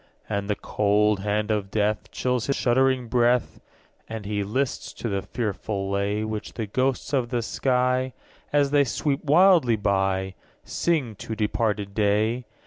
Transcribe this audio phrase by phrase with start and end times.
[0.29, 0.33] 2.
[0.33, 3.61] And the cold hand of death Chills his shuddering breath,
[4.09, 8.13] As he lists to the fearful lay Which the ghosts of the sky,
[8.47, 10.33] _10 As they sweep wildly by,
[10.63, 12.45] Sing to departed day.